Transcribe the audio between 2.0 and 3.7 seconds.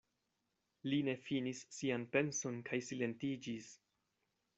penson kaj silentiĝis.